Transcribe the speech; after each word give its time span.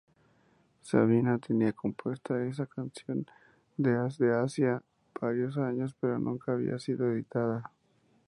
Sabina 0.81 1.37
tenía 1.37 1.73
compuesta 1.73 2.43
esa 2.47 2.65
canción 2.65 3.27
desde 3.77 4.33
hacía 4.35 4.81
varios 5.21 5.59
años 5.59 5.95
pero 5.99 6.17
nunca 6.17 6.53
había 6.53 6.79
sido 6.79 7.11
editada. 7.11 7.71